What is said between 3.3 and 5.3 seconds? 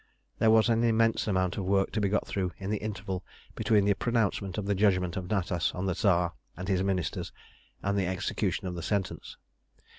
between the pronouncement of the judgment of